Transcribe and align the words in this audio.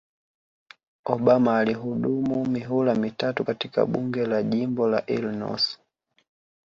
Obama 1.05 1.57
alihudumu 1.57 2.45
mihula 2.47 2.95
mitatu 2.95 3.43
katika 3.45 3.85
Bunge 3.85 4.25
la 4.25 4.43
jimbo 4.43 4.87
la 4.87 5.05
Illinos 5.05 5.79